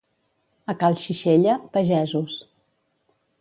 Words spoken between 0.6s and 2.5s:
A cal Xixella, pagesos.